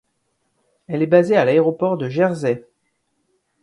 Elle 0.87 1.03
est 1.03 1.05
basée 1.05 1.37
à 1.37 1.45
L'Aéroport 1.45 1.95
de 1.95 2.09
Jersey. 2.09 2.67